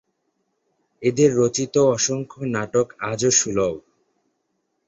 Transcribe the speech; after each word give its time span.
এঁদের 1.01 1.29
রচিত 1.35 1.75
অসংখ্য 1.95 2.39
নাটক 2.47 2.87
আজও 3.09 3.31
সুলভ। 3.31 3.75